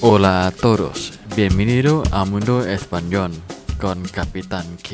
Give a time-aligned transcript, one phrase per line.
[0.00, 3.32] Hola a todos, bienvenido a Mundo Español
[3.80, 4.88] con Capitán Q.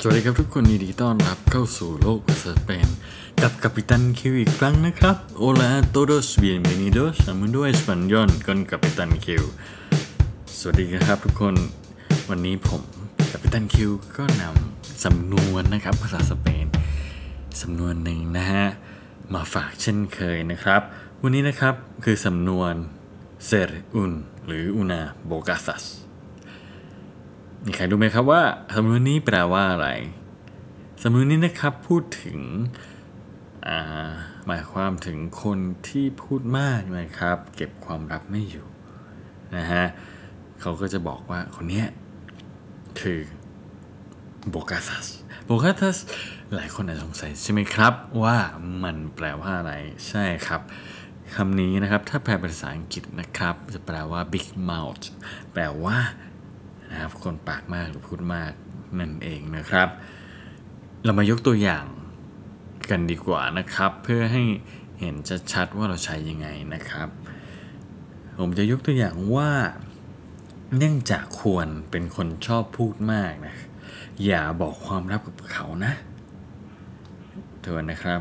[0.00, 2.88] สวัสดีครับทุกคนยินดีต้อนรับเข้าสู่โลกสเปน
[3.42, 9.26] กับกัปตันคิวอีกครั้งนะครับ Hola a todos, bienvenidos a Mundo Español con Capitán Q
[10.58, 11.54] สวัสดีครับทุกคน
[12.28, 12.82] วันนี้ผม
[13.32, 16.66] กัปตันคิวก็นำสำนวนนะครับภาษาสเปน
[17.60, 18.66] สำนวนหนึ่งนะฮะ
[19.34, 20.82] มาฝากเช่นเคยนะครับ
[21.22, 22.74] วันนี้นะครับคือสำนวน
[23.50, 23.70] ser
[24.02, 24.12] un
[24.46, 25.84] หรือ una bocazas
[27.64, 28.42] มีใครรู้ไหมครับว่า
[28.74, 29.88] สำนวนนี้แปลว่าอะไร
[31.02, 32.38] สำนวนนี้นะครับพูดถึง
[34.46, 35.58] หมายความถึงคน
[35.88, 38.66] ที่พูดมากนะครับ เก็บความลับไม่อยู่
[39.56, 39.84] นะฮะ
[40.60, 41.86] เขาก็จะบอกว่าคนเนี้ย
[43.00, 43.18] คือ
[44.50, 45.06] โบกาซัส
[45.46, 45.98] โบกาซัส
[46.54, 48.36] หลายคนอาจจะสงสัยใช่ไหมครับ ว่า
[48.84, 49.72] มันแปลว่าอะไร
[50.08, 50.60] ใช่ครับ
[51.34, 55.04] คำนี้นะครับถ้าแปลเป็นภาษาอังกฤษนะครับ จะแปลว่า big mouth
[55.52, 55.98] แปลว่า
[56.90, 58.52] นะครับคนปากมากหรือพูดมาก
[59.00, 59.88] นั่นเองนะครับ
[61.04, 61.84] เรามายกตัวอย่าง
[62.90, 64.42] กันดีกว่านะครับ เพื่อให้
[65.00, 65.14] เห็น
[65.52, 67.08] ชัดๆว่าเราใช้ยังไงนะครับ
[68.38, 69.50] ผมจะยกตัวอย่างว่า
[70.76, 73.54] เนื่องจากควรเป็นคนชอบพูดมากนะ
[74.24, 75.92] อย่าบอกความลับกับเขานะ
[77.64, 78.20] ทวนนะครับ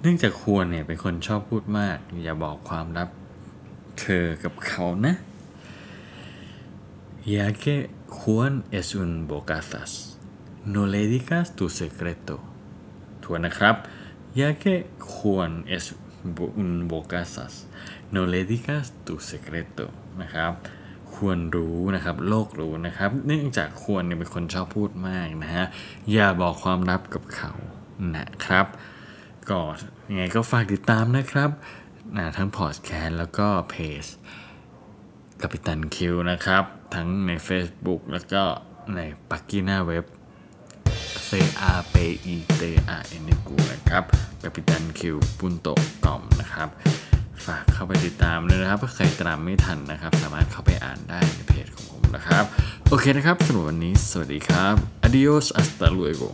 [0.00, 3.08] เนื่องจากควรเนี่ยเป็นคนชอบพูดมาก อย่าบอกความลับ
[4.00, 5.14] เธอกับเขานะ
[7.34, 7.88] Ya que
[8.18, 9.90] Juan es un bocazas
[10.74, 12.36] no le digas tu secreto
[13.22, 13.76] ทวนนะครับ
[14.40, 14.74] Ya que
[15.12, 15.84] Juan es
[16.62, 17.54] un bocazas
[18.14, 19.86] no le digas tu secreto
[20.20, 20.52] นะครับ
[21.22, 25.66] ควรรู้นะครับ โลกรู้นะครับ เนื่องจากควรเนี่ยเป็นคนชอบพูดมากนะฮะ
[26.12, 27.52] อย่าบอกความลับกับเขา
[28.16, 28.66] นะครับ
[29.50, 29.60] ก็
[30.08, 31.50] ยังไงก็ฝากติดตามนะครับ
[32.16, 34.04] นะทั้งพอดแคสต์แล้วก็เพจ
[35.40, 38.42] กัปตันคิวนะครับ ทั้งใน Facebook แล้วก็
[38.94, 39.00] ใน
[39.30, 40.04] ปักกี้หน้าเว็บ
[41.28, 41.30] C
[41.76, 41.96] R P
[42.34, 42.62] I T
[42.96, 44.04] A N กูนะครับ
[44.42, 45.68] กัปตันคิวปุนโต
[46.04, 46.68] กอมนะครับ
[47.46, 52.44] ฝากเข้าไปติดตามเลยนะครับถ้าใครตามไม่ทันนะครับ สามารถเข้าไปอ่านได้ในเพจของผมนะครับ
[52.88, 54.74] โอเคนะครับสำหรับวันนี้ สวัสดีครับ
[55.06, 56.28] adios hasta luego